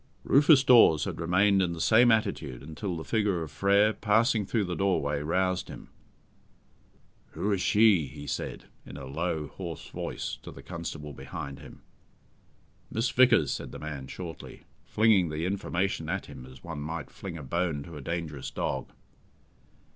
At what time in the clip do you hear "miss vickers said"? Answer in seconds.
12.89-13.71